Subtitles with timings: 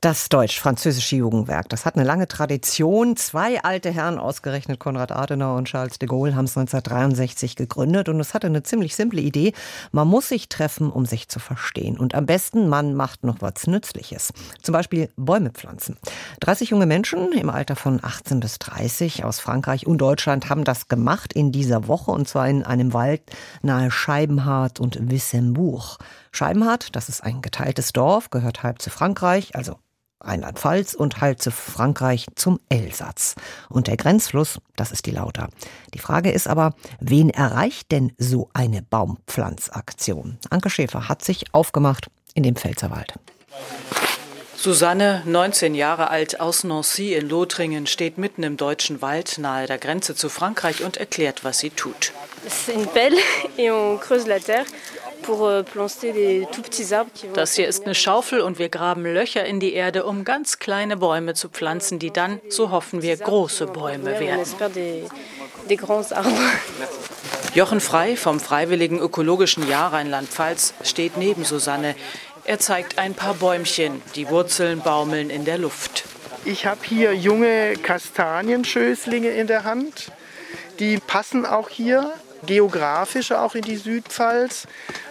[0.00, 3.16] das deutsch-französische Jugendwerk, das hat eine lange Tradition.
[3.16, 8.18] Zwei alte Herren, ausgerechnet Konrad Adenauer und Charles de Gaulle, haben es 1963 gegründet und
[8.18, 9.52] es hatte eine ziemlich simple Idee.
[9.92, 11.98] Man muss sich treffen, um sich zu verstehen.
[11.98, 14.32] Und am besten, man macht noch was Nützliches.
[14.62, 15.98] Zum Beispiel Bäume pflanzen.
[16.40, 20.88] 30 junge Menschen im Alter von 18 bis 30 aus Frankreich und Deutschland haben das
[20.88, 23.20] gemacht in dieser Woche und zwar in einem Wald
[23.60, 25.98] nahe Scheibenhardt und Wissembourg.
[26.32, 29.76] Scheibenhardt, das ist ein geteiltes Dorf, gehört halb zu Frankreich, also
[30.20, 33.34] Rheinland-Pfalz und halt zu Frankreich zum Elsatz.
[33.68, 35.48] Und der Grenzfluss, das ist die Lauter.
[35.94, 40.38] Die Frage ist aber, wen erreicht denn so eine Baumpflanzaktion?
[40.50, 43.14] Anke Schäfer hat sich aufgemacht in dem Pfälzerwald.
[44.62, 49.78] Susanne, 19 Jahre alt, aus Nancy in Lothringen, steht mitten im deutschen Wald nahe der
[49.78, 52.12] Grenze zu Frankreich und erklärt, was sie tut.
[52.46, 53.16] C'est une pelle
[53.56, 54.66] et on creuse la terre
[57.34, 60.96] das hier ist eine Schaufel und wir graben Löcher in die Erde, um ganz kleine
[60.96, 64.44] Bäume zu pflanzen, die dann, so hoffen wir, große Bäume werden.
[67.54, 71.96] Jochen Frei vom Freiwilligen Ökologischen Jahr Rheinland-Pfalz steht neben Susanne.
[72.44, 76.04] Er zeigt ein paar Bäumchen, die Wurzeln baumeln in der Luft.
[76.44, 80.10] Ich habe hier junge Kastanienschößlinge in der Hand.
[80.80, 82.12] Die passen auch hier
[82.46, 84.66] geografisch auch in die Südpfalz.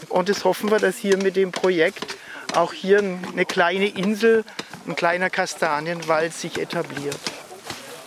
[0.10, 2.18] Und das hoffen wir, dass hier mit dem Projekt
[2.56, 4.44] auch hier eine kleine Insel,
[4.88, 7.16] ein kleiner Kastanienwald sich etabliert.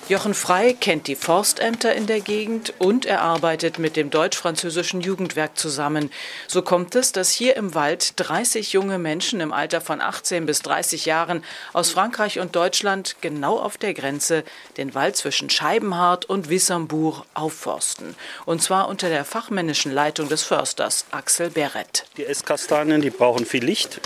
[0.08, 5.56] Jochen Frei kennt die Forstämter in der Gegend und er arbeitet mit dem deutsch-französischen Jugendwerk
[5.56, 6.11] zusammen.
[6.48, 10.61] So kommt es, dass hier im Wald 30 junge Menschen im Alter von 18 bis
[10.62, 14.42] 30 Jahren aus Frankreich und Deutschland genau auf der Grenze
[14.77, 18.17] den Wald zwischen Scheibenhardt und Wissembourg aufforsten.
[18.45, 22.06] Und zwar unter der fachmännischen Leitung des Försters Axel Berret.
[22.17, 24.00] Die Esskastanien, die brauchen viel Licht.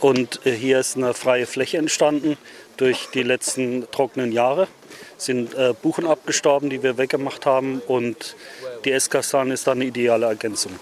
[0.00, 2.38] Und äh, hier ist eine freie Fläche entstanden
[2.76, 4.68] durch die letzten trockenen Jahre
[5.16, 8.36] sind äh, Buchen abgestorben, die wir weggemacht haben und
[8.84, 10.72] die Esskastan ist dann eine ideale Ergänzung.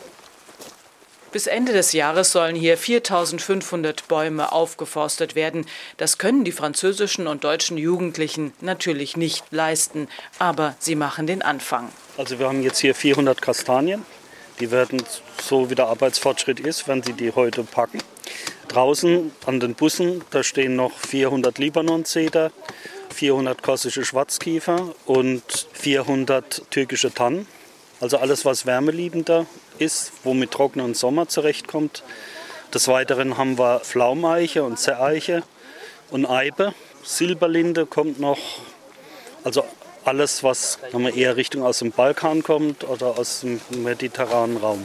[1.32, 5.64] Bis Ende des Jahres sollen hier 4500 Bäume aufgeforstet werden.
[5.96, 11.88] Das können die französischen und deutschen Jugendlichen natürlich nicht leisten, aber sie machen den Anfang.
[12.18, 14.04] Also wir haben jetzt hier 400 Kastanien.
[14.60, 15.02] Die werden,
[15.42, 17.98] so wie der Arbeitsfortschritt ist, wenn sie die heute packen.
[18.72, 22.50] Draußen an den Bussen, da stehen noch 400 Libanon-Zeder,
[23.14, 25.42] 400 korsische Schwarzkiefer und
[25.74, 27.46] 400 türkische Tannen.
[28.00, 29.44] Also alles, was wärmeliebender
[29.78, 32.02] ist, wo mit trockenen Sommer zurechtkommt.
[32.72, 35.42] Des Weiteren haben wir Pflaumeiche und Zerreiche
[36.10, 36.72] und Eibe.
[37.04, 38.38] Silberlinde kommt noch.
[39.44, 39.64] Also
[40.06, 40.78] alles, was
[41.14, 44.82] eher Richtung aus dem Balkan kommt oder aus dem mediterranen Raum.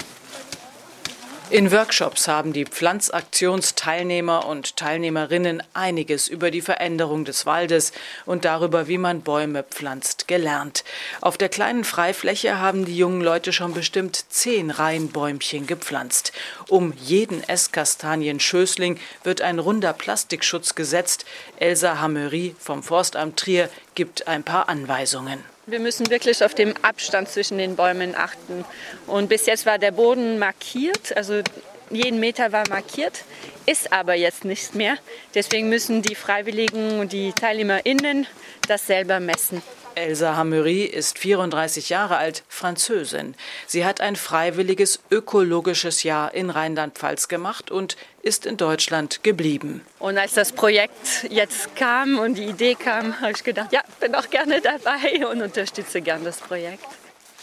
[1.49, 7.93] In Workshops haben die Pflanzaktionsteilnehmer und Teilnehmerinnen einiges über die Veränderung des Waldes
[8.25, 10.83] und darüber, wie man Bäume pflanzt, gelernt.
[11.21, 16.33] Auf der kleinen Freifläche haben die jungen Leute schon bestimmt zehn Reihenbäumchen gepflanzt.
[16.67, 21.23] Um jeden Esskastanienschößling wird ein runder Plastikschutz gesetzt.
[21.55, 25.41] Elsa Hammery vom Forstamt Trier gibt ein paar Anweisungen.
[25.69, 28.63] Wir müssen wirklich auf den Abstand zwischen den Bäumen achten.
[29.05, 31.41] Und bis jetzt war der Boden markiert, also
[31.89, 33.25] jeden Meter war markiert,
[33.65, 34.97] ist aber jetzt nicht mehr.
[35.35, 38.27] Deswegen müssen die Freiwilligen und die TeilnehmerInnen
[38.69, 39.61] das selber messen.
[39.97, 43.33] Elsa Hammery ist 34 Jahre alt, Französin.
[43.65, 49.81] Sie hat ein freiwilliges ökologisches Jahr in Rheinland-Pfalz gemacht und ist in Deutschland geblieben.
[49.97, 54.13] Und als das Projekt jetzt kam und die Idee kam, habe ich gedacht, ja, bin
[54.13, 56.85] auch gerne dabei und unterstütze gern das Projekt.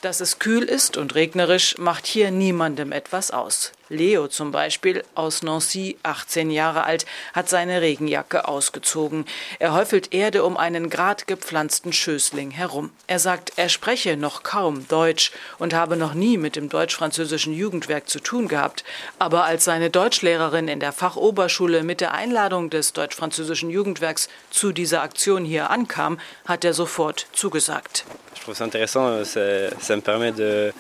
[0.03, 3.73] Dass es kühl ist und regnerisch, macht hier niemandem etwas aus.
[3.89, 9.25] Leo zum Beispiel aus Nancy, 18 Jahre alt, hat seine Regenjacke ausgezogen.
[9.59, 12.91] Er häufelt Erde um einen grad gepflanzten Schößling herum.
[13.07, 18.09] Er sagt, er spreche noch kaum Deutsch und habe noch nie mit dem deutsch-französischen Jugendwerk
[18.09, 18.85] zu tun gehabt.
[19.19, 25.03] Aber als seine Deutschlehrerin in der Fachoberschule mit der Einladung des deutsch-französischen Jugendwerks zu dieser
[25.03, 28.05] Aktion hier ankam, hat er sofort zugesagt
[28.45, 29.25] trouve ça intéressant.
[29.25, 29.41] Ça,
[29.81, 30.73] ça me permet de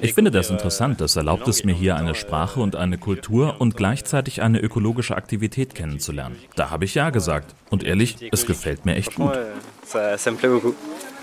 [0.00, 1.00] ich finde das interessant.
[1.00, 5.74] Das erlaubt es mir hier eine Sprache und eine Kultur und gleichzeitig eine ökologische Aktivität
[5.74, 6.36] kennenzulernen.
[6.54, 7.54] Da habe ich ja gesagt.
[7.70, 9.32] Und ehrlich, es gefällt mir echt gut.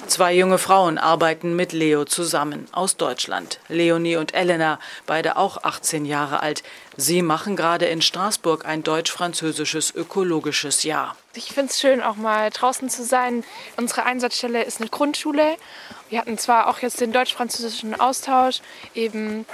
[0.08, 3.60] Zwei junge Frauen arbeiten mit Leo zusammen aus Deutschland.
[3.68, 6.62] Leonie und Elena, beide auch 18 Jahre alt.
[6.98, 11.16] Sie machen gerade in Straßburg ein deutsch-französisches ökologisches Jahr.
[11.34, 13.44] Ich finde es schön, auch mal draußen zu sein.
[13.78, 15.56] Unsere Einsatzstelle ist eine Grundschule.
[16.10, 18.62] Wir hatten zwar auch jetzt den deutsch-französischen Austausch,
[18.94, 19.46] eben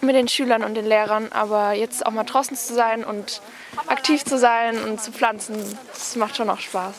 [0.00, 3.40] mit den Schülern und den Lehrern, aber jetzt auch mal draußen zu sein und
[3.86, 5.56] aktiv zu sein und zu pflanzen,
[5.92, 6.94] das macht schon auch Spaß.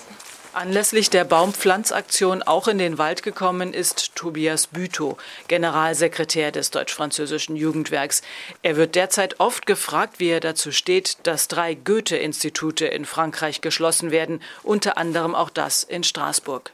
[0.55, 5.17] Anlässlich der Baumpflanzaktion auch in den Wald gekommen ist Tobias Bütow,
[5.49, 8.21] Generalsekretär des Deutsch-Französischen Jugendwerks.
[8.61, 14.11] Er wird derzeit oft gefragt, wie er dazu steht, dass drei Goethe-Institute in Frankreich geschlossen
[14.11, 16.71] werden, unter anderem auch das in Straßburg.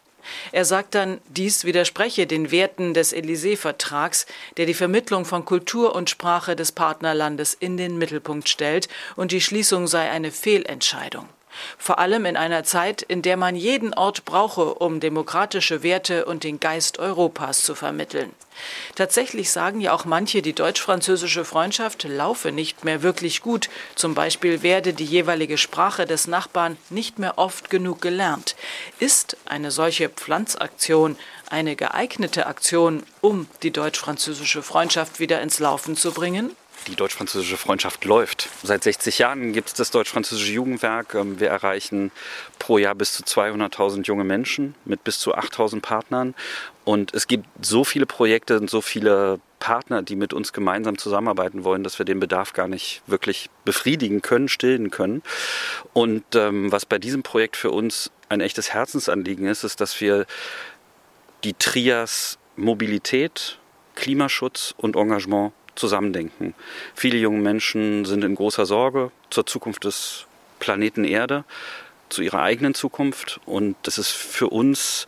[0.52, 6.12] Er sagt dann, dies widerspreche den Werten des Élysée-Vertrags, der die Vermittlung von Kultur und
[6.12, 11.28] Sprache des Partnerlandes in den Mittelpunkt stellt, und die Schließung sei eine Fehlentscheidung.
[11.78, 16.44] Vor allem in einer Zeit, in der man jeden Ort brauche, um demokratische Werte und
[16.44, 18.32] den Geist Europas zu vermitteln.
[18.96, 23.70] Tatsächlich sagen ja auch manche, die deutsch-französische Freundschaft laufe nicht mehr wirklich gut.
[23.96, 28.56] Zum Beispiel werde die jeweilige Sprache des Nachbarn nicht mehr oft genug gelernt.
[29.00, 31.18] Ist eine solche Pflanzaktion
[31.50, 36.56] eine geeignete Aktion, um die deutsch-französische Freundschaft wieder ins Laufen zu bringen?
[36.88, 38.50] Die deutsch-französische Freundschaft läuft.
[38.64, 41.14] Seit 60 Jahren gibt es das deutsch-französische Jugendwerk.
[41.14, 42.12] Ähm, wir erreichen
[42.60, 46.34] pro Jahr bis zu 200.000 junge Menschen mit bis zu 8.000 Partnern.
[46.84, 51.64] Und es gibt so viele Projekte und so viele Partner, die mit uns gemeinsam zusammenarbeiten
[51.64, 55.22] wollen, dass wir den Bedarf gar nicht wirklich befriedigen können, stillen können.
[55.94, 60.26] Und ähm, was bei diesem Projekt für uns ein echtes Herzensanliegen ist, ist, dass wir
[61.44, 63.60] die Trias Mobilität,
[63.96, 66.54] Klimaschutz und Engagement zusammendenken.
[66.96, 70.26] Viele junge Menschen sind in großer Sorge zur Zukunft des
[70.60, 71.44] Planeten Erde,
[72.10, 73.40] zu ihrer eigenen Zukunft.
[73.46, 75.08] Und das ist für uns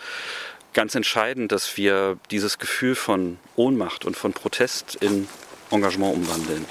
[0.74, 5.28] ganz entscheidend, dass wir dieses Gefühl von Ohnmacht und von Protest in
[5.70, 6.66] Engagement umwandeln.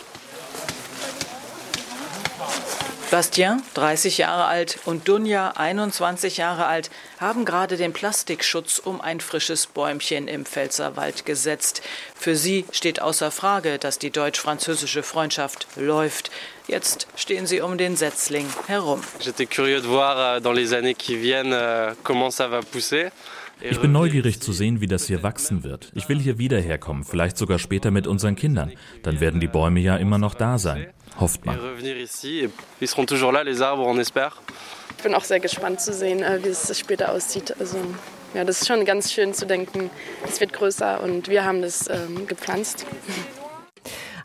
[3.12, 9.20] Bastien, 30 Jahre alt, und Dunja, 21 Jahre alt, haben gerade den Plastikschutz um ein
[9.20, 11.82] frisches Bäumchen im Pfälzerwald gesetzt.
[12.14, 16.30] Für sie steht außer Frage, dass die deutsch-französische Freundschaft läuft.
[16.68, 19.02] Jetzt stehen sie um den Setzling herum.
[19.20, 23.10] J'étais curieux de voir euh, dans les années qui viennent euh, comment ça va pousser.
[23.60, 25.92] Ich bin neugierig zu sehen, wie das hier wachsen wird.
[25.94, 28.72] Ich will hier wieder herkommen, vielleicht sogar später mit unseren Kindern.
[29.02, 30.88] Dann werden die Bäume ja immer noch da sein.
[31.18, 31.58] Hofft man.
[34.96, 37.54] Ich bin auch sehr gespannt zu sehen, äh, wie es später aussieht.
[37.58, 37.78] Also,
[38.34, 39.90] ja, das ist schon ganz schön zu denken,
[40.26, 42.86] es wird größer und wir haben das ähm, gepflanzt.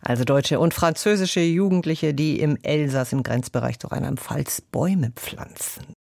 [0.02, 5.97] Also deutsche und französische Jugendliche, die im Elsass im Grenzbereich zu Rheinland-Pfalz Bäume pflanzen.